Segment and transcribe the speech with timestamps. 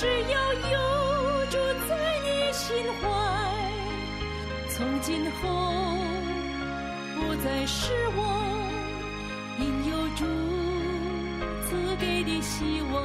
[0.00, 3.08] 只要有住在你心怀，
[4.70, 5.48] 从今后
[7.16, 8.20] 不再是我，
[9.58, 10.24] 因有主
[11.66, 13.02] 赐给的希望。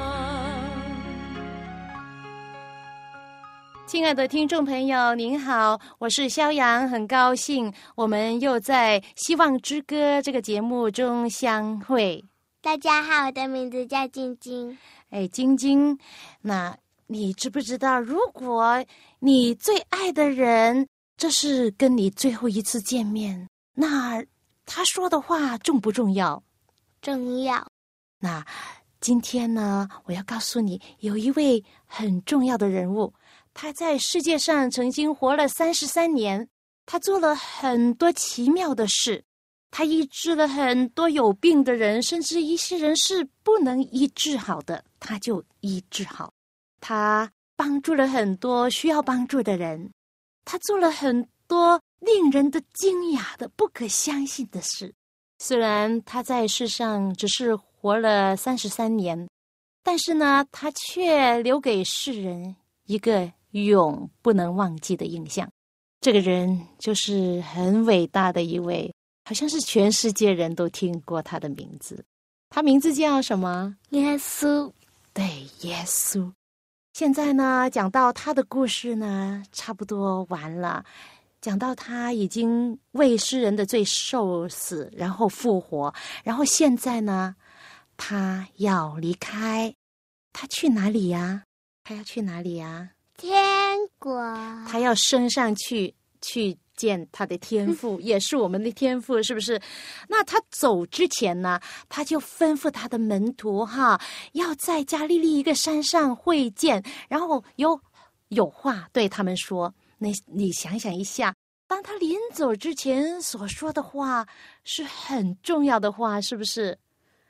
[3.87, 12.23] 亲爱的听众朋友，您好，我是肖阳，很高兴我们又在《希望之歌》这个节目中相会。
[12.61, 14.77] 大家好，我的名字叫晶晶。
[15.09, 15.97] 哎，晶晶，
[16.43, 16.77] 那。
[17.07, 18.83] 你知不知道，如果
[19.19, 20.87] 你最爱的人
[21.17, 24.23] 这是跟你最后一次见面，那
[24.65, 26.41] 他说的话重不重要？
[27.01, 27.67] 重要。
[28.19, 28.45] 那
[29.01, 33.13] 今天呢，我要告诉你，有一位很重要的人物，
[33.53, 36.47] 他在世界上曾经活了三十三年，
[36.85, 39.23] 他做了很多奇妙的事，
[39.69, 46.33] 他医治了很多有病的人，甚至一些人是不能医治好的，他就医治好。
[46.85, 49.89] 他帮助了很多需要帮助的人，
[50.43, 54.93] 他做了很多令人的惊讶的、不可相信的事。
[55.39, 59.29] 虽然他在世上只是活了三十三年，
[59.81, 62.53] 但是呢，他却留给世人
[62.85, 65.49] 一个永不能忘记的印象。
[66.01, 72.03] 这个人就是很伟大的一位，好像是全世界人都听过他的名字。
[72.49, 73.73] 他名字叫什么？
[73.91, 74.69] 耶稣。
[75.13, 76.29] 对，耶稣。
[76.93, 80.85] 现在呢，讲到他的故事呢，差不多完了。
[81.41, 85.91] 讲到他已经为诗人的罪受死，然后复活，
[86.23, 87.35] 然后现在呢，
[87.97, 89.73] 他要离开，
[90.31, 91.41] 他去哪里呀？
[91.83, 92.91] 他要去哪里呀？
[93.17, 94.21] 天国。
[94.67, 96.55] 他要升上去，去。
[96.75, 99.61] 见他的天赋， 也是我们的天赋，是不是？
[100.07, 103.99] 那他走之前呢，他就吩咐他的门徒哈，
[104.33, 107.79] 要在加利利一个山上会见，然后有
[108.29, 109.73] 有话对他们说。
[109.97, 111.33] 那你想想一下，
[111.67, 114.27] 当他临走之前所说的话
[114.63, 116.77] 是很重要的话，是不是？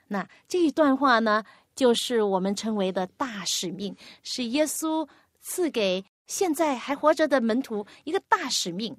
[0.08, 1.44] 那这一段话呢，
[1.76, 5.08] 就是我们称为的大使命，是耶稣
[5.40, 8.96] 赐给现在还活着的门徒一个大使命。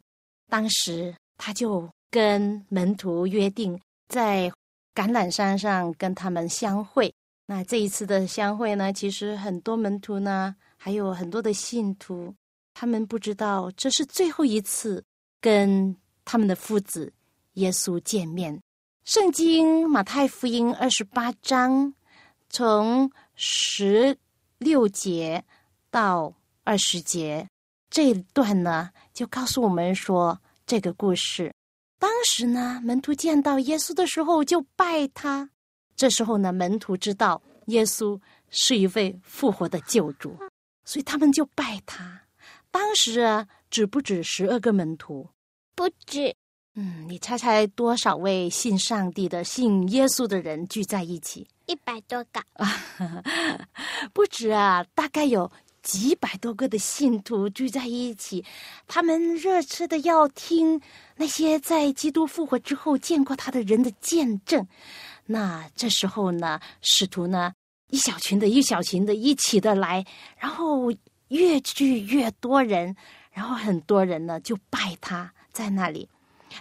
[0.47, 4.51] 当时他就跟门徒约定，在
[4.93, 7.13] 橄榄山上跟他们相会。
[7.47, 12.33] 那这一次的相会呢，其实很多门徒呢，还有很多的信徒，
[12.73, 15.03] 他们不知道这是最后一次
[15.39, 17.11] 跟他们的父子
[17.53, 18.59] 耶稣见面。
[19.03, 21.93] 圣经马太福音二十八章
[22.49, 24.17] 从十
[24.57, 25.43] 六节
[25.91, 27.47] 到二十节
[27.95, 28.89] 这一段呢。
[29.13, 31.49] 就告诉我们说这个故事。
[31.97, 35.49] 当时呢，门徒见到耶稣的时候就拜他。
[35.95, 38.19] 这时候呢，门徒知道耶稣
[38.49, 40.37] 是一位复活的救主，
[40.83, 42.23] 所以他们就拜他。
[42.69, 45.29] 当时啊，止不止十二个门徒？
[45.73, 46.35] 不止。
[46.73, 51.47] 嗯，你猜猜多少位信上帝的、信耶稣的人聚在一起？
[51.67, 52.67] 一百多个啊，
[54.11, 55.49] 不止啊，大概有。
[55.85, 58.43] 几百多个的信徒聚在一起，
[58.87, 60.81] 他们热切的要听
[61.15, 64.65] 那些在基督复活之后见过他的人的见证。
[65.27, 67.53] 那这时候呢，使徒呢
[67.91, 70.03] 一小群的一小群的一起的来，
[70.39, 70.91] 然后
[71.27, 72.95] 越聚越多人，
[73.31, 76.09] 然后很多人呢就拜他在那里。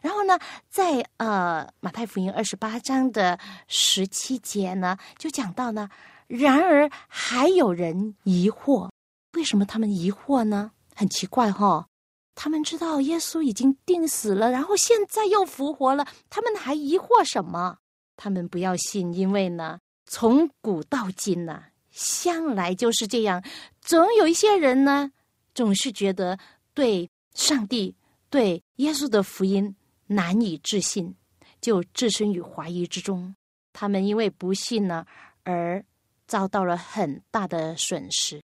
[0.03, 5.89] 然后呢，在呃马太福音二十八章的十七节呢，就讲到呢，
[6.27, 8.91] 然而还有人疑惑。
[9.35, 10.73] 为什么他们疑惑呢？
[10.95, 11.89] 很奇怪哈，
[12.35, 17.79] 他们知道耶稣已经定死了，然后现在又复活了，他们还疑惑什么？
[18.17, 23.43] 他们不要信，因为呢，从古到今呢，向来就是这样，
[23.81, 25.11] 总有一些人呢，
[25.53, 26.39] 总是觉得
[26.73, 27.97] 对上帝、
[28.31, 29.75] 对耶稣的福音
[30.07, 31.17] 难以置信，
[31.61, 33.35] 就置身于怀疑之中。
[33.73, 35.05] 他们因为不信呢，
[35.43, 35.85] 而
[36.29, 38.41] 遭到了很大的损失。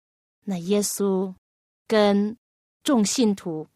[0.49, 1.31] 那耶稣
[1.87, 2.35] 跟
[2.83, 3.67] 众信徒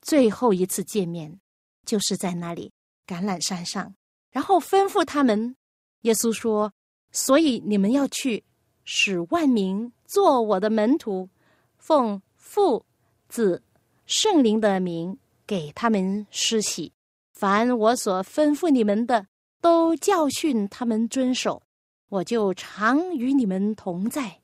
[0.00, 1.38] 最后一次见面，
[1.84, 2.72] 就是在那里
[3.06, 3.94] 橄榄山上，
[4.30, 5.54] 然后吩咐他们。
[6.00, 6.72] 耶稣说
[7.12, 8.42] ：“所以你们要去，
[8.84, 11.28] 使万民做我的门徒，
[11.76, 12.86] 奉父、
[13.28, 13.62] 子、
[14.06, 16.90] 圣灵的名给他们施洗。
[17.34, 19.26] 凡我所吩咐你们的，
[19.60, 21.62] 都教训他们遵守。
[22.08, 24.40] 我就常与你们同在，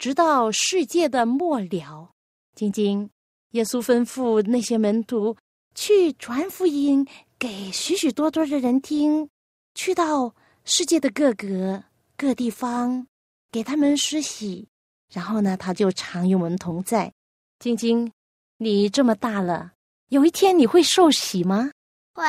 [0.00, 2.10] 直到世界的末了。
[2.56, 3.10] 晶晶，
[3.50, 5.36] 耶稣吩咐那些门徒
[5.74, 7.06] 去传福音
[7.38, 9.28] 给许许多多的人听，
[9.74, 11.84] 去到世界的各个
[12.16, 13.06] 各地方，
[13.52, 14.66] 给他们施洗。
[15.12, 17.12] 然后呢，他就常与我们同在。
[17.58, 18.10] 晶晶，
[18.56, 19.72] 你这么大了，
[20.08, 21.72] 有一天你会受洗吗？
[22.14, 22.24] 会，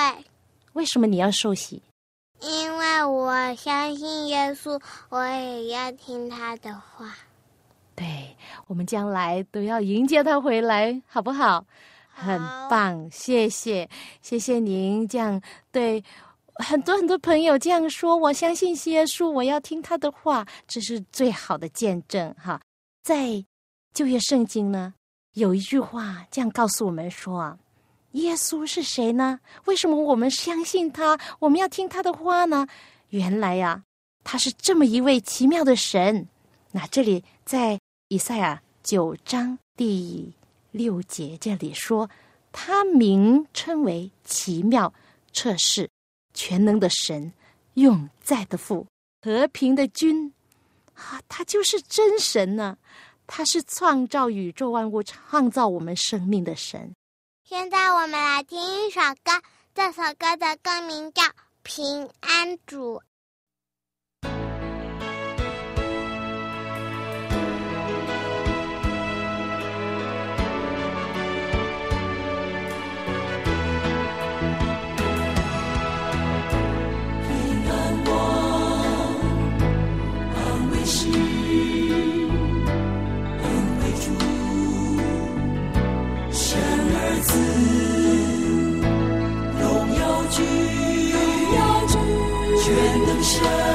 [0.74, 1.82] 为什么你要受洗？
[2.42, 4.78] 因为我相信耶稣，
[5.08, 7.16] 我也要听他的话。
[8.02, 11.64] 对，我们将来都要迎接他回来，好不好？
[12.10, 13.88] 很棒，谢谢，
[14.24, 15.40] 谢谢您这样
[15.72, 16.04] 对
[16.56, 18.18] 很多很多朋友这样说。
[18.18, 22.60] 我相信耶稣，我要听他的话，这是最好的见证哈。
[23.04, 23.46] 在
[23.94, 24.96] 旧约圣经呢，
[25.34, 27.60] 有一句话这样告诉我们说啊。
[28.14, 29.40] 耶稣是谁呢？
[29.66, 31.20] 为什么我们相信他？
[31.38, 32.66] 我们要听他的话呢？
[33.10, 33.84] 原来呀，
[34.24, 36.28] 他是这么一位奇妙的神。
[36.74, 37.78] 那这里在
[38.12, 40.34] 以赛亚九章第
[40.72, 42.10] 六节这里说，
[42.52, 44.94] 他名称为奇妙、
[45.32, 45.90] 测试、
[46.34, 47.32] 全能的神、
[47.76, 48.86] 永在的父、
[49.22, 50.34] 和平的君。
[50.94, 52.78] 啊，他就是真神呢！
[53.28, 56.94] 他是创造宇宙万物、创造我们生命的神。
[57.48, 59.42] 现在我们来听一首歌，
[59.74, 61.24] 这首歌的歌名叫
[61.64, 62.96] 《平安主》。
[87.32, 87.40] 荣
[89.60, 90.44] 耀，荣耀居，
[92.62, 92.66] 全
[93.08, 93.71] 能神。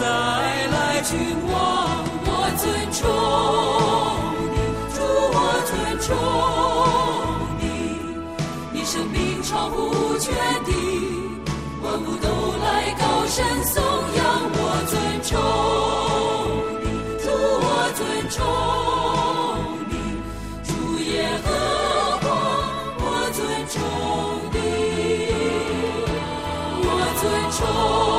[0.00, 1.12] 再来君
[1.52, 1.52] 王，
[2.24, 2.64] 我尊
[2.96, 3.04] 崇
[4.48, 4.56] 你，
[4.96, 4.98] 主
[5.36, 5.38] 我
[5.68, 5.70] 尊
[6.00, 6.08] 崇
[7.60, 7.62] 你，
[8.72, 9.76] 你圣灵超乎
[10.16, 10.32] 全
[10.64, 10.72] 地，
[11.82, 12.26] 万物都
[12.64, 12.66] 来
[12.98, 13.76] 高声颂
[14.16, 14.18] 扬
[14.56, 14.58] 我
[14.88, 14.92] 尊
[15.28, 15.28] 崇
[16.80, 16.86] 你，
[17.22, 17.28] 主
[17.60, 18.00] 我尊
[18.30, 18.40] 崇
[19.90, 19.92] 你，
[20.64, 20.68] 主
[21.10, 21.12] 耶
[21.44, 21.46] 和
[22.22, 22.26] 华，
[22.96, 23.04] 我
[23.34, 23.38] 尊
[23.68, 23.76] 崇
[24.54, 24.56] 你。
[26.86, 26.88] 我
[27.20, 28.09] 尊崇。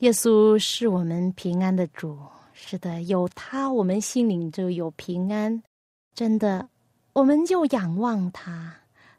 [0.00, 2.16] 耶稣是我们平安的主，
[2.54, 5.62] 是的，有他，我们心灵就有平安。
[6.14, 6.70] 真的，
[7.12, 8.74] 我们就仰望他。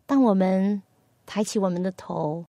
[0.07, 0.81] 当我们
[1.27, 2.43] 抬起我们的头，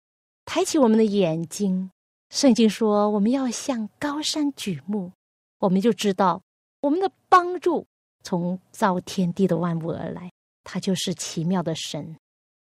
[0.45, 1.89] 抬起我们的眼睛，
[2.29, 5.11] 圣经说我们要向高山举目，
[5.57, 6.39] 我们就知道
[6.81, 7.83] 我们的帮助
[8.23, 10.29] 从造天地的万物而来。
[10.63, 12.15] 他就是奇妙的神。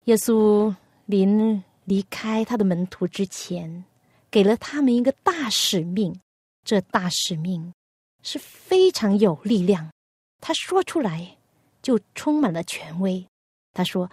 [0.05, 0.73] 耶稣
[1.05, 3.85] 临离开他的门徒之前。
[4.31, 6.19] 给了他们一个大使命，
[6.63, 7.73] 这大使命
[8.23, 9.91] 是非常有力量。
[10.41, 11.37] 他说出来
[11.81, 13.25] 就充满了权威。
[13.73, 14.09] 他说：“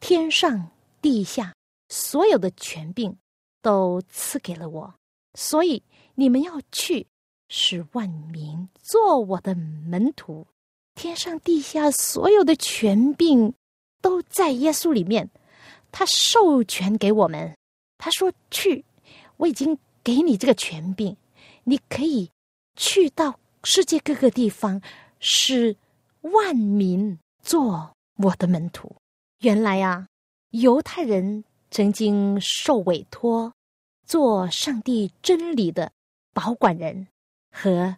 [0.00, 1.54] 天上地下
[1.88, 3.16] 所有的权柄
[3.62, 4.94] 都赐给了我，
[5.34, 5.82] 所以
[6.14, 7.06] 你们要去，
[7.48, 10.46] 使万民做我的门徒。
[10.94, 13.52] 天上地下所有的权柄
[14.00, 15.28] 都在耶稣里面。
[15.90, 17.56] 他授权给我们，
[17.98, 18.84] 他说：“去，
[19.36, 21.16] 我已经给你这个权柄，
[21.64, 22.30] 你可以
[22.76, 24.80] 去到世界各个地方，
[25.20, 25.76] 使
[26.20, 28.94] 万民做我的门徒。”
[29.40, 30.06] 原来啊，
[30.50, 33.52] 犹太人曾经受委托
[34.06, 35.92] 做上帝真理的
[36.32, 37.06] 保管人
[37.50, 37.96] 和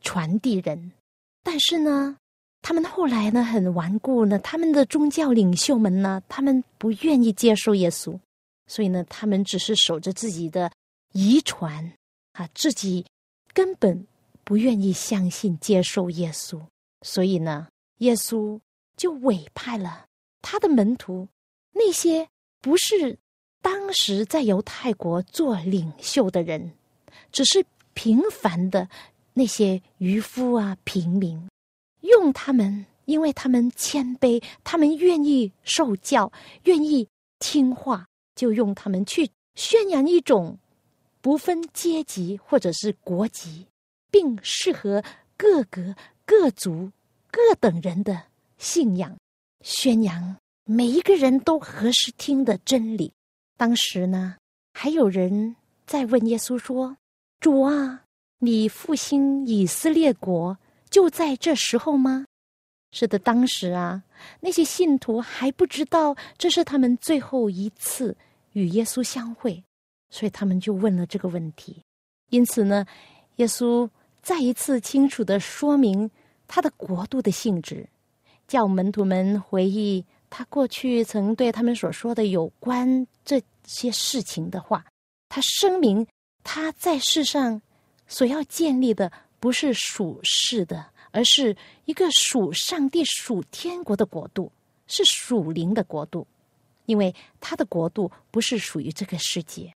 [0.00, 0.92] 传递人，
[1.42, 2.16] 但是呢。
[2.64, 8.16] 他们后来呢很顽固呢，他们的宗教领袖们呢，他们不愿意接受耶稣，
[8.72, 10.72] 所以呢，他们只是守着自己的
[11.12, 11.92] 遗传
[12.32, 13.04] 啊，自己
[13.52, 14.06] 根本
[14.44, 16.58] 不愿意相信接受耶稣，
[17.02, 18.58] 所以呢，耶稣
[18.96, 20.06] 就委派了
[20.40, 21.28] 他的门徒，
[21.72, 22.26] 那些
[22.62, 23.18] 不是
[23.60, 26.72] 当时在犹太国做领袖的人，
[27.30, 27.62] 只是
[27.92, 28.88] 平凡的
[29.34, 31.46] 那些渔夫啊，平民。
[32.00, 37.06] 用他们，因为他们谦卑，他们愿意受教，愿意
[37.38, 40.58] 听话，就用他们去宣扬一种
[41.20, 43.66] 不分阶级或者是国籍，
[44.10, 45.02] 并适合
[45.36, 46.90] 各个各族
[47.30, 48.24] 各等人的
[48.58, 49.16] 信仰，
[49.60, 53.12] 宣扬每一个人都合适听的真理。
[53.56, 54.36] 当时呢，
[54.72, 56.96] 还有人在问耶稣说
[57.40, 58.04] ：“主啊，
[58.38, 60.56] 你复兴以色列国？”
[60.90, 62.26] 就在这时候吗？
[62.90, 64.02] 是的，当时啊，
[64.40, 68.16] 那些信徒还不知道这是他们最后一次
[68.52, 69.62] 与耶稣相会，
[70.10, 71.82] 所以他们就问了这个问题。
[72.30, 72.86] 因此呢，
[73.36, 73.88] 耶稣
[74.22, 76.10] 再一次清楚的说明
[76.46, 77.88] 他的国度的性质，
[78.46, 84.84] 叫门徒们回忆他过去曾对他们所说的有关这些事情的话。
[85.28, 86.06] 他声明
[86.44, 87.60] 他在世上
[88.06, 89.10] 所要建立的。
[89.42, 94.50] 不是属世的，而是一个属上帝、属天国的国度，
[94.88, 96.26] 是属灵的国度。
[96.86, 99.72] 因为他的国度不是属于这个世界，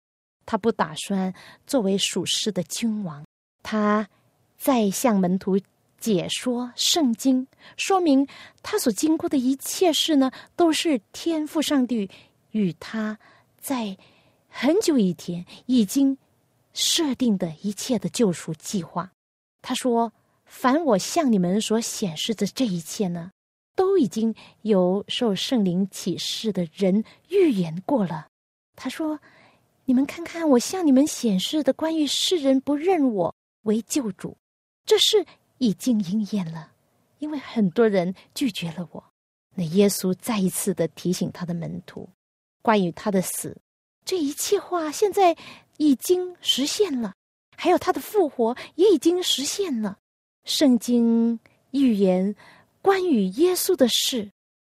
[0.47, 1.35] 他不打算
[1.67, 3.23] 作为属世的君王。
[3.63, 4.09] 他
[4.57, 5.61] 在向门徒
[5.99, 8.27] 解说圣经，说明
[8.63, 12.11] 他所经过的一切事呢，都是天赋上帝
[12.53, 13.19] 与他
[13.61, 13.97] 在
[14.49, 16.17] 很久以前已经
[16.73, 19.13] 设定的一切的救赎计划。
[19.61, 20.11] 他说
[20.55, 23.33] ：“凡我向你们所显示的这一切呢，
[23.75, 24.33] 都已经
[24.63, 28.29] 有受圣灵启示的人预言过了。”
[28.77, 29.19] 他说
[29.85, 34.37] ：“你们看看我向你们显示的关于世人不认我为救主，
[34.87, 35.27] 这事
[35.59, 36.73] 已经应验了，
[37.19, 39.05] 因为很多人拒绝了我。”
[39.57, 42.09] 那耶稣再一次的提醒他的门徒，
[42.63, 43.57] 关于他的死，
[44.05, 45.37] 这一切话现在
[45.77, 47.13] 已经实现了。
[47.57, 49.99] 还有他的复活也已经实现了，
[50.45, 51.39] 圣经
[51.71, 52.35] 预言
[52.83, 54.31] 关于耶稣的事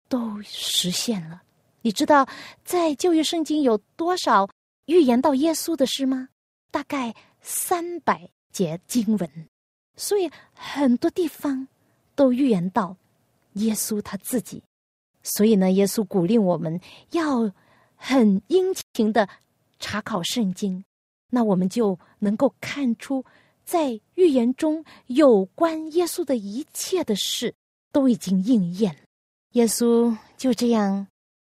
[0.09, 1.43] 都实现了。
[1.81, 2.29] 你知道
[2.64, 4.49] 在旧约圣经有多少
[4.87, 6.29] 预言到耶稣的事吗？
[6.71, 9.49] 大概三百节经文，
[9.97, 11.67] 所以很多地方
[12.14, 12.97] 都预言到
[13.55, 14.62] 耶稣他自己。
[15.23, 17.50] 所以呢，耶稣鼓励我们要
[17.97, 19.29] 很殷勤的
[19.79, 20.85] 查考圣经。
[21.31, 23.25] 那我们就能够看出，
[23.64, 27.54] 在预言中有关耶稣的一切的事
[27.92, 28.97] 都已经应验。
[29.52, 31.07] 耶稣就这样，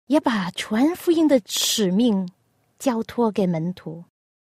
[0.06, 2.28] 也把传福音的使命
[2.78, 4.04] 交托给门徒，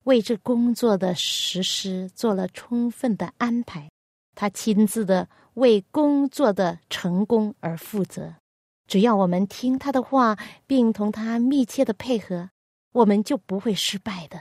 [0.05, 3.91] 为这工作的实施做了充分的安排。
[4.35, 8.35] 他亲自的为工作的成功而负责。
[8.87, 12.51] 只要我们听他的话，并同他密切的配合，
[12.93, 14.41] 我们就不会失败的。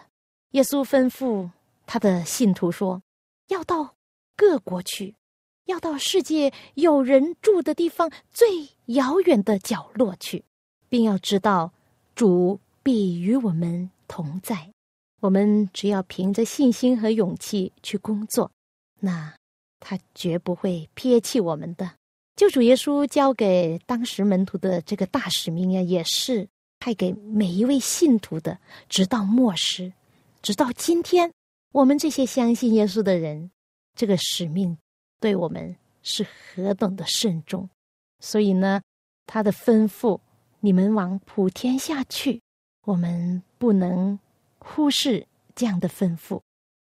[0.52, 1.50] 耶稣吩咐
[1.94, 3.04] 他的信徒说
[3.52, 3.96] ：“要到
[4.38, 5.14] 各国去，
[5.66, 10.46] 要到世界有人住的地方最遥远的角落去，
[10.88, 11.74] 并要知道
[12.16, 14.72] 主必与我们同在。
[15.20, 18.50] 我们只要凭着信心和勇气去工作，
[19.02, 19.36] 那
[19.82, 21.92] 他绝不会撇弃我们的。
[22.38, 26.48] 救主耶稣交给当时门徒的这个大使命呀，也是
[26.80, 28.58] 派给每一位信徒的，
[28.88, 29.92] 直到末世。”
[30.42, 31.32] 直到今天，
[31.72, 33.50] 我们这些相信耶稣的人，
[33.96, 34.78] 这个使命
[35.20, 37.70] 对我们是何等的慎重。
[38.20, 38.82] 所以呢，
[39.26, 40.20] 他的吩咐，
[40.60, 42.42] 你们往普天下去，
[42.86, 44.20] 我们不能
[44.60, 45.26] 忽视
[45.56, 46.42] 这样的吩咐，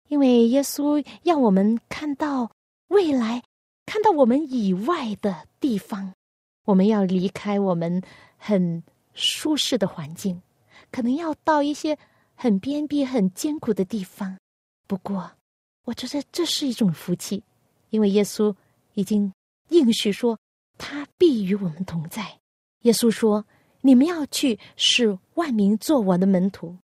[0.09, 2.51] 因为耶稣要我们看到
[2.89, 3.43] 未来，
[3.87, 6.13] 看到我们以外的地方，
[6.67, 8.03] 我们要离开我们
[8.37, 8.83] 很
[9.15, 10.43] 舒适的环境，
[10.91, 11.99] 可能要到一些。
[12.37, 14.37] 很偏僻、很艰苦的地方，
[14.87, 15.33] 不过，
[15.85, 17.43] 我觉得这是一种福气，
[17.91, 18.55] 因为耶稣
[18.95, 19.33] 已经
[19.71, 20.39] 应许说，
[20.79, 22.39] 他必与我们同在。
[22.83, 23.47] 耶稣说
[23.81, 26.77] ：“你们要去使万民做我的门徒。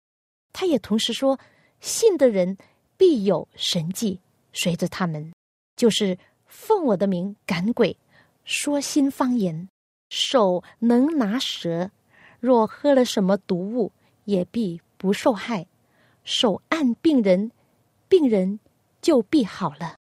[0.53, 1.39] 他也同时说，
[1.81, 2.57] 信的人
[2.97, 4.19] 必有神迹
[4.53, 5.33] 随着他们，
[5.77, 7.97] 就是奉我的名赶鬼，
[8.45, 9.69] 说新方言，
[10.09, 11.91] 手能拿蛇，
[12.41, 13.93] 若喝了什么毒物，
[14.25, 15.67] 也必不受害。
[16.25, 17.51] 手按病人，
[18.11, 18.61] 病人
[19.01, 19.95] 就必好了。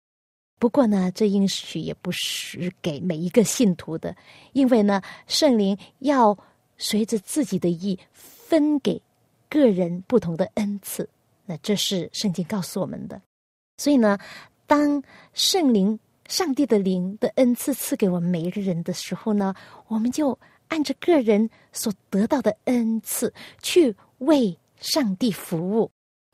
[0.60, 4.14] 不过呢，这应许也不是给每一个信徒的，
[4.52, 6.38] 因为呢，圣灵要
[6.78, 9.02] 随着自己的意分给
[9.48, 11.08] 个人不同的恩赐。
[11.46, 13.22] 那这是圣经告诉我们的。
[13.78, 14.18] 所以呢，
[14.68, 15.02] 当
[15.34, 15.98] 圣灵、
[16.28, 19.56] 上帝的灵的恩赐赐给我们每一个人的时候呢，
[19.88, 20.38] 我们就
[20.68, 25.90] 按着个人所得到的恩赐去为上帝服务。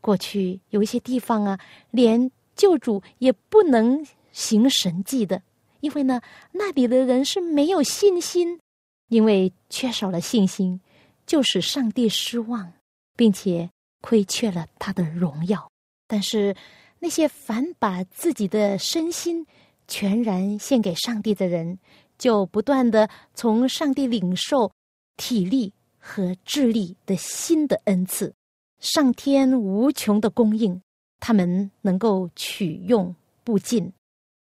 [0.06, 1.60] 过去有一些地方啊，
[1.90, 5.42] 连救主也不能行神迹的，
[5.80, 6.22] 因为呢，
[6.52, 8.60] 那里的人是没有信心，
[9.08, 10.80] 因为缺少了信心，
[11.26, 12.72] 就使上帝失望，
[13.18, 13.68] 并且
[14.02, 15.72] 亏缺了他的荣耀。
[16.08, 16.56] 但是
[17.00, 19.44] 那些凡把自己的身心
[19.88, 21.80] 全然献给上帝的人，
[22.20, 24.72] 就不断的从上帝领受
[25.18, 28.36] 体力和智力的新的恩赐，
[28.80, 30.82] 上天无穷的供应。
[31.18, 33.92] 他们能够取用不尽，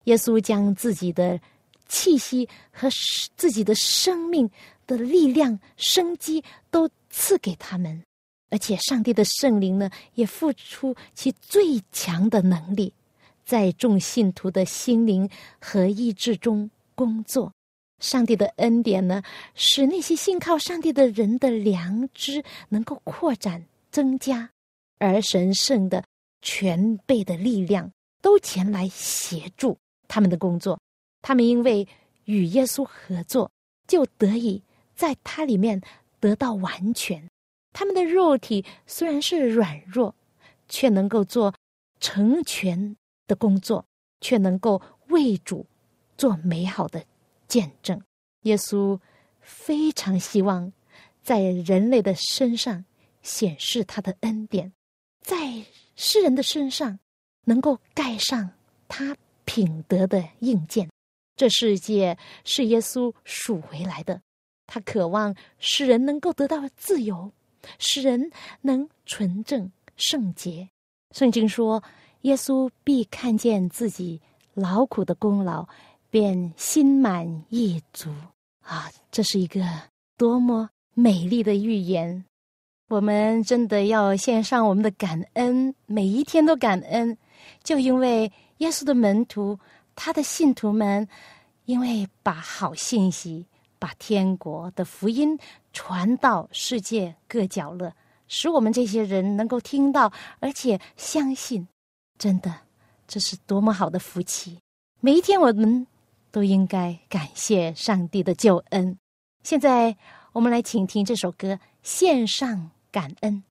[0.04, 1.38] 耶稣将自己的
[1.86, 2.88] 气息和
[3.36, 4.50] 自己的生命
[4.84, 8.02] 的力量、生机都赐给他们，
[8.50, 12.92] 而且上帝的圣灵呢，也付出其最强的能力，
[13.44, 15.28] 在众信徒的心灵
[15.60, 17.52] 和意志中工作。
[18.00, 19.22] 上帝的恩典呢，
[19.54, 24.50] 使那些信靠上帝的人的良知能够扩展增加，
[24.98, 26.02] 而神圣的。
[26.44, 30.76] 全备的力量都前来协助他们的工作，
[31.20, 31.86] 他们因为
[32.24, 33.48] 与耶稣合作，
[33.86, 34.60] 就得以
[34.96, 35.80] 在他里面
[36.18, 37.24] 得到完全。
[37.72, 40.12] 他们的肉体虽然是软弱，
[40.68, 41.54] 却能够做
[42.00, 42.96] 成全
[43.28, 43.86] 的工作，
[44.20, 45.64] 却能够为主
[46.18, 47.04] 做美好的
[47.46, 48.02] 见证。
[48.40, 48.98] 耶稣
[49.40, 50.72] 非常希望
[51.22, 52.84] 在人类的身上
[53.22, 54.72] 显示他的恩典，
[55.20, 55.64] 在。
[55.94, 56.98] 世人的身上
[57.44, 58.50] 能够盖上
[58.88, 60.88] 他品德的印鉴，
[61.36, 64.20] 这世界是耶稣赎回来的。
[64.66, 67.30] 他渴望使人能够得到自由，
[67.78, 68.32] 使人
[68.62, 70.66] 能纯正圣洁。
[71.14, 71.80] 圣经说，
[72.22, 74.20] 耶稣必看见自己
[74.54, 75.68] 劳苦的功劳，
[76.08, 78.10] 便心满意足。
[78.62, 79.60] 啊，这是一个
[80.16, 82.24] 多么美丽的预言！
[82.92, 87.16] 我们真的要献上我们的感恩，每一天都感恩，
[87.64, 89.58] 就因为耶稣的门徒，
[89.94, 91.08] 他的信徒们，
[91.64, 93.46] 因为把好信息、
[93.78, 95.38] 把天国的福音
[95.72, 97.90] 传到世界各角落，
[98.28, 101.66] 使我们这些人能够听到，而且相信，
[102.18, 102.54] 真的，
[103.08, 104.58] 这是多么好的福气！
[105.00, 105.86] 每一天，我们
[106.30, 108.98] 都应该感谢上帝的救恩。
[109.42, 109.96] 现在，
[110.34, 112.70] 我们来请听这首歌，献上。
[112.92, 113.42] 感恩，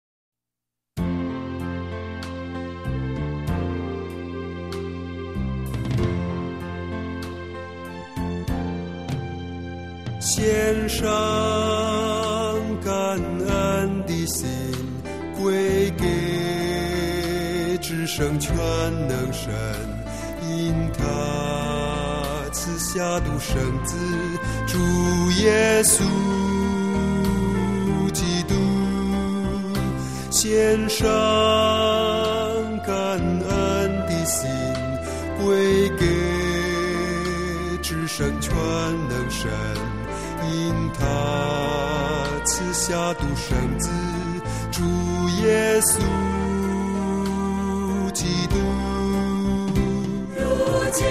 [10.20, 11.10] 献上
[12.86, 14.48] 感恩的心，
[15.36, 18.56] 归给至圣全
[19.08, 19.52] 能神，
[20.48, 21.04] 因他
[22.54, 23.98] 赐下独生子，
[24.68, 24.78] 主
[25.42, 26.41] 耶稣。
[30.44, 31.08] 献上
[32.84, 33.50] 感恩
[34.08, 34.50] 的心，
[35.38, 36.04] 归给
[37.80, 38.52] 至圣全
[39.08, 39.52] 能神，
[40.52, 43.88] 因他赐下独生子，
[44.72, 44.82] 主
[45.44, 46.00] 耶稣
[48.12, 48.56] 基督。
[50.36, 50.42] 如
[50.92, 51.06] 今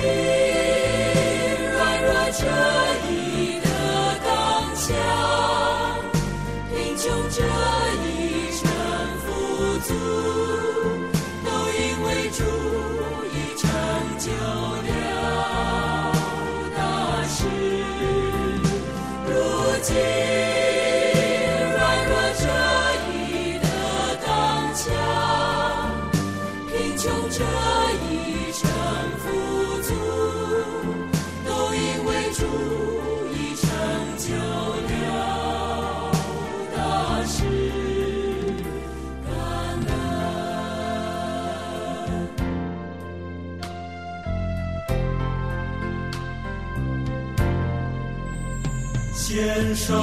[49.30, 49.38] 献
[49.76, 49.94] 上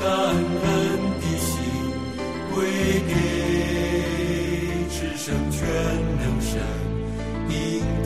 [0.00, 0.66] 感恩
[1.20, 1.54] 的心，
[2.52, 2.54] 归
[3.06, 3.14] 给
[4.90, 5.62] 至圣全
[6.18, 6.50] 能神，
[7.48, 7.54] 因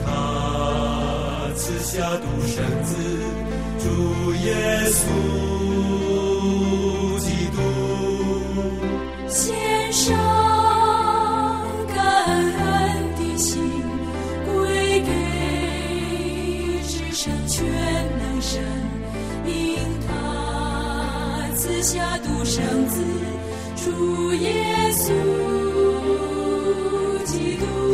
[0.05, 0.07] 他
[1.55, 2.93] 赐下独生子，
[3.79, 3.83] 主
[4.35, 4.47] 耶
[4.91, 5.01] 稣
[7.17, 7.57] 基督，
[9.27, 10.38] 献上。
[21.81, 23.01] 下独生子，
[23.75, 25.13] 主耶稣
[27.25, 27.88] 基督。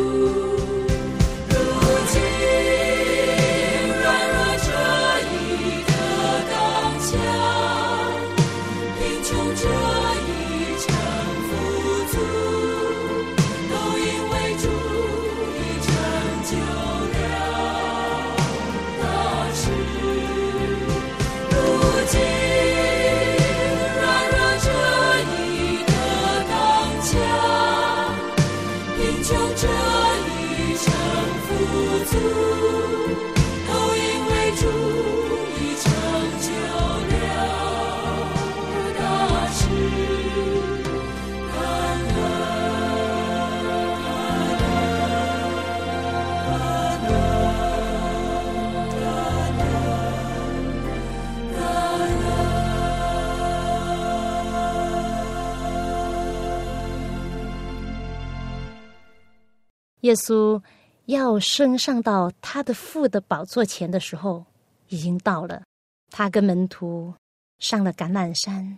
[60.05, 60.61] 耶稣
[61.05, 64.45] 要升上到他的父的宝座前的时候，
[64.89, 65.63] 已经到了。
[66.11, 67.15] 他跟门徒
[67.57, 68.77] 上了橄榄山，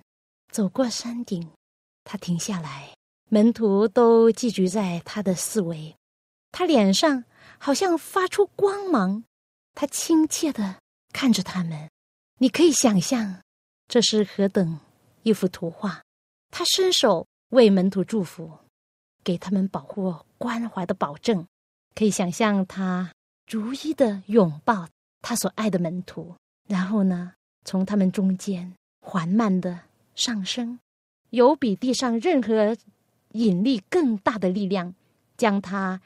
[0.49, 1.49] 走过山顶，
[2.05, 2.93] 他停下来，
[3.29, 5.93] 门徒都聚集在他的四围。
[6.53, 7.25] 他脸上
[7.59, 9.25] 好像发出光芒，
[9.75, 10.77] 他亲切的
[11.11, 11.89] 看着他们。
[12.39, 13.41] 你可以想象，
[13.89, 14.79] 这是何等
[15.23, 16.01] 一幅图画。
[16.49, 18.57] 他伸手为门徒祝福，
[19.27, 21.45] 给他们保护、关怀的保证。
[21.93, 23.11] 可以想象他
[23.45, 24.87] 逐一的拥抱
[25.21, 26.33] 他所爱的门徒，
[26.69, 27.33] 然后呢，
[27.65, 29.77] 从他们中间缓慢的
[30.15, 30.79] 上升，
[31.31, 32.77] 有比地上任何
[33.33, 34.95] 引力更大的力量
[35.35, 35.99] 将他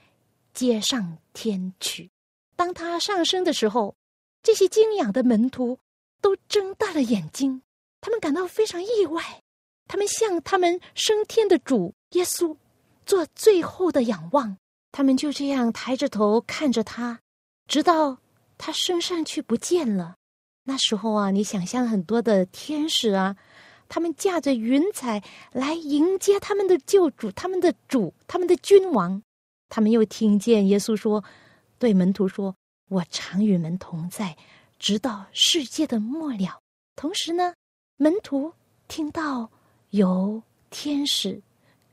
[0.52, 2.10] 接上天去。
[2.56, 3.94] 当他上升的时候，
[4.42, 5.78] 这些敬仰的门徒
[6.22, 7.62] 都睁大了眼睛，
[8.00, 9.44] 他们感到非常意外，
[9.88, 12.58] 他们向他们升天的主耶稣
[13.06, 14.58] 做最后的仰望。
[14.92, 17.20] 他们就这样抬着头看着他，
[17.68, 18.18] 直到
[18.58, 20.16] 他升上去不见了。
[20.64, 23.36] 那时候啊，你想象很多的天使啊，
[23.88, 29.22] 他们驾着云彩来迎接他们的救主、他们的主、他们的君王。
[29.70, 31.24] 他们又听见耶稣说
[31.80, 32.54] ：“对门徒说，
[32.90, 34.36] 我常与门同在，
[34.78, 36.60] 直到世界的末了。”
[36.98, 37.54] 同时呢，
[37.96, 38.54] 门徒
[38.90, 39.50] 听到
[39.92, 41.42] 有天使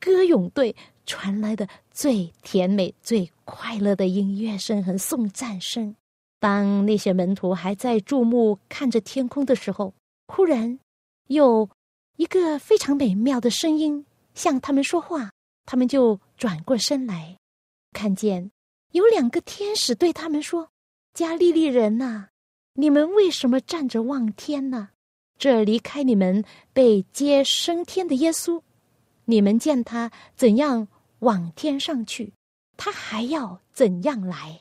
[0.01, 0.75] 歌咏队
[1.09, 5.97] 传来的最甜美、最快乐的音乐声和颂赞声。
[6.39, 9.95] 当那些门徒还在注目看着天空的时候，
[10.27, 10.79] 忽然
[11.29, 11.71] 有
[12.17, 15.33] 一个非常美妙的声音向他们说话，
[15.65, 17.39] 他们就转过身来，
[17.93, 18.51] 看见
[18.93, 20.69] 有两个天使对他们说
[21.15, 22.29] ：“加利利人呐、
[22.75, 24.91] 你们为什么站着望天呢？
[25.39, 28.61] 这离开你们被接升天的耶稣，
[29.25, 30.89] 你们见他怎样
[31.21, 32.33] 往天上去，
[32.77, 34.61] 他还要怎样来？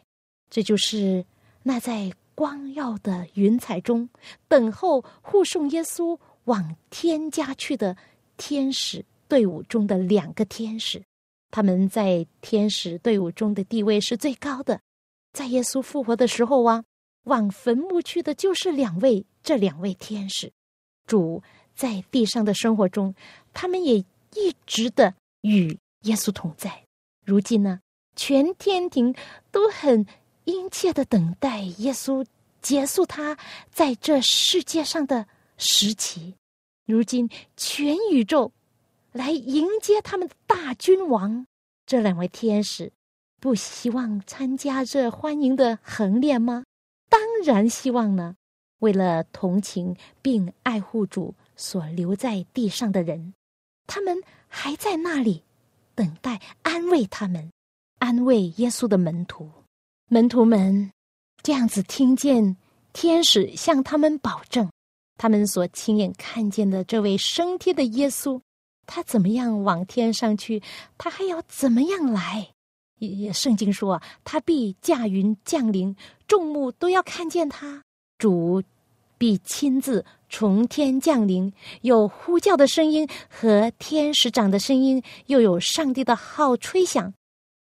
[0.50, 1.26] 这就是
[1.64, 4.10] 那在光耀的云彩中
[4.48, 7.98] 等候护送耶稣往天家去的
[8.38, 11.04] 天使队伍中的两个天使。
[11.50, 14.80] 他们在天使队伍中的地位是最高的。
[15.34, 16.84] 在耶稣复活的时候啊，
[17.24, 20.52] 往坟墓去的就是两位，这两位天使。
[21.06, 21.42] 主
[21.76, 23.16] 在地上的生活中，
[23.54, 23.98] 他们也
[24.36, 26.84] 一直的与耶稣同在。
[27.26, 27.80] 如今呢，
[28.16, 29.14] 全天庭
[29.52, 30.06] 都很
[30.46, 32.26] 殷切的等待耶稣
[32.62, 33.38] 结束他
[33.72, 36.36] 在这世界上的时期。
[36.86, 38.52] 如今，全宇宙
[39.12, 41.46] 来迎接他们的大君王。
[41.86, 42.92] 这两位天使
[43.40, 46.64] 不希望参加这欢迎的横列吗？
[47.10, 48.36] 当然希望呢。
[48.80, 53.34] 为了同情并爱护主所留在地上的人，
[53.88, 55.44] 他们还在那里
[55.98, 57.52] 等待安慰他们，
[57.98, 59.50] 安慰耶稣的门徒。
[60.10, 60.92] 门徒们
[61.42, 62.56] 这样子听见
[62.94, 64.70] 天使向他们保证，
[65.18, 68.40] 他们所亲眼看见的这位升天的耶稣，
[68.86, 70.62] 他怎么样往天上去，
[71.00, 72.50] 他还要怎么样来？
[73.00, 75.96] 也圣经说，他必驾云降临，
[76.28, 77.82] 众目都要看见他。
[78.20, 78.62] 主
[79.18, 81.52] 必亲自从天降临，
[81.82, 87.14] 有呼叫的声音和天使长的声音，又有上帝的号吹响。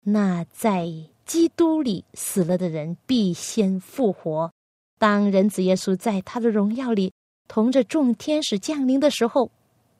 [0.06, 0.88] 那在
[1.26, 4.52] 基督里死了的人必先复活。
[5.00, 7.14] 当人子耶稣在他的荣耀里
[7.48, 9.52] 同着众天使降临的时候，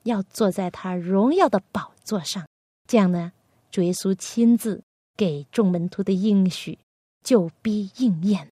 [0.02, 2.46] 要坐在他荣耀的宝座上。
[2.88, 3.32] 这样呢，
[3.70, 4.82] 主耶稣亲自
[5.16, 6.78] 给众门徒的应许
[7.22, 8.48] 就必应验。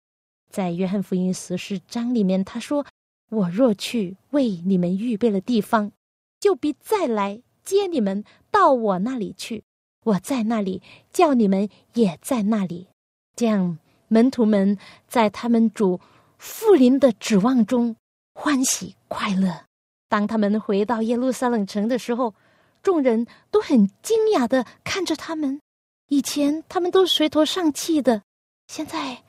[0.51, 2.85] 在约翰福音十四章里面，他说
[3.31, 5.91] ：“我若去为你们预备了地方，
[6.39, 9.63] 就必再来接你们到我那里去。
[10.03, 12.87] 我在那里，叫你们也在那里。”
[13.35, 15.99] 这样，门徒们在他们主
[16.37, 17.95] 复临的指望中
[18.33, 19.63] 欢喜快乐。
[20.09, 22.35] 当他们回到耶路撒冷城的时候，
[22.83, 25.61] 众人都很惊讶的看着他们。
[26.09, 28.21] 以前他们都垂头丧气的，
[28.67, 29.23] 现在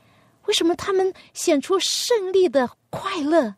[0.46, 3.54] 为什么他们显出胜利的快乐、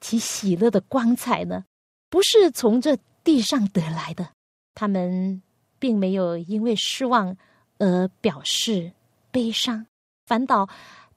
[0.00, 1.64] 其喜乐的光彩呢？
[2.10, 4.28] 不是从这地上得来的。
[4.74, 5.42] 他们
[5.78, 7.36] 并没有因为失望
[7.78, 8.92] 而表示
[9.30, 9.86] 悲伤，
[10.26, 10.68] 反倒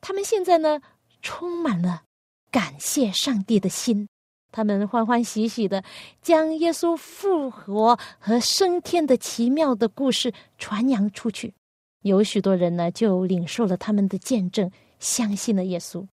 [0.02, 0.80] 他们现在呢，
[1.22, 2.04] 充满了
[2.52, 4.08] 感谢上帝的心。
[4.52, 5.84] 他们欢欢喜喜的
[6.22, 11.54] 将耶稣复活和升天的奇妙的故事传扬出去，
[12.02, 16.06] 有许多人呢就领受了他们的见证，相信了耶稣。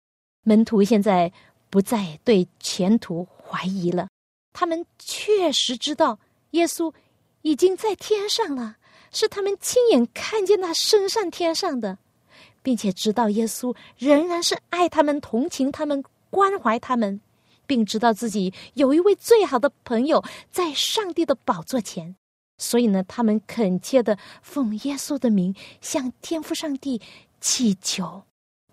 [0.42, 1.32] 门徒现在
[1.70, 4.08] 不再对前途怀疑了，
[4.52, 6.18] 他们确实知道
[6.50, 6.92] 耶稣
[7.42, 8.76] 已经在天上了，
[9.10, 11.98] 是他们亲眼看见他升上天上的，
[12.62, 17.20] 并且知道耶稣仍然是爱他们、同情他们、关怀他们。
[17.66, 22.14] 并知道自己有一位最好的朋友在上帝的宝座前，
[22.58, 27.00] 所以呢，他们恳切的奉耶稣的名向天父上帝
[27.40, 28.22] 祈求，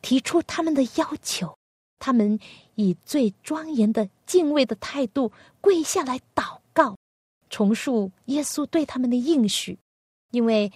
[0.01, 1.57] 提出他们的要求。
[1.99, 2.39] 他们
[2.73, 6.97] 以最庄严的敬畏的态度跪下来祷告，
[7.47, 9.77] 重述耶稣对他们的应许。
[10.31, 10.71] 因为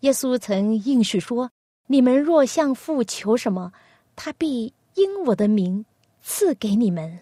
[0.00, 1.50] 耶稣曾应许说
[1.88, 3.72] ：“你们若向父求什么，
[4.16, 5.84] 他必因我的名
[6.22, 7.20] 赐给你们。”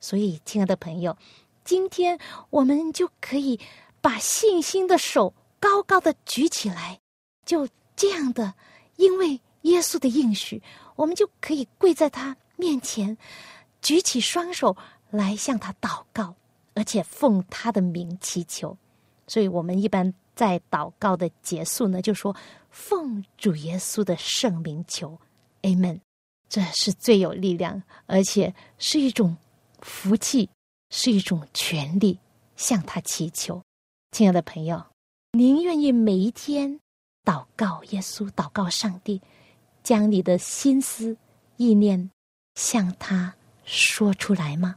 [0.00, 1.18] 所以，亲爱的朋友，
[1.64, 3.60] 今天我们就可以
[4.00, 6.98] 把信心的手高高的举起来，
[7.44, 8.54] 就这样的，
[8.96, 10.62] 因为耶稣的应许，
[10.96, 13.16] 我们就可以跪在他面前，
[13.80, 14.76] 举起双手
[15.10, 16.34] 来向他祷告，
[16.74, 18.76] 而且奉他的名祈求。
[19.28, 22.34] 所以我们一般在祷告的结束呢，就说
[22.70, 25.16] 奉主耶稣的圣名求
[25.62, 26.00] ，Amen。
[26.48, 29.36] 这是最有力量，而且是一种。
[29.82, 30.48] 福气
[30.90, 32.18] 是一种权利，
[32.56, 33.62] 向他祈求。
[34.10, 34.82] 亲爱的朋友，
[35.32, 36.80] 您愿意每一天
[37.22, 39.20] 祷告耶稣、祷告上帝，
[39.86, 41.16] 将你的心思
[41.58, 42.10] 意念
[42.56, 43.32] 向他
[43.64, 44.74] 说出来吗？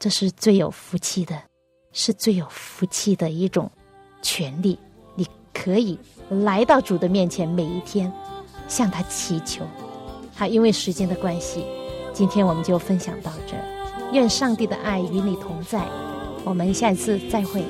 [0.00, 1.38] 这是最有福气的，
[1.92, 3.70] 是最有福气的一种
[4.22, 4.78] 权利。
[5.14, 5.98] 你可以
[6.30, 8.10] 来到主的面前，每一天
[8.66, 9.62] 向他祈求。
[10.34, 11.62] 好，因为时间的关系，
[12.14, 13.54] 今天我们就分享到这。
[14.14, 15.86] 愿上帝的爱与你同在，
[16.44, 17.62] 我们下一次再会。